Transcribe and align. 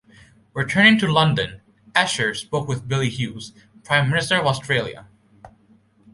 Returning 0.55 0.97
to 0.97 1.11
London 1.11 1.61
Esher 1.95 2.33
spoke 2.33 2.67
with 2.67 2.87
Billy 2.87 3.07
Hughes, 3.07 3.53
Prime 3.83 4.09
Minister 4.09 4.37
of 4.39 4.47
Australia. 4.47 5.05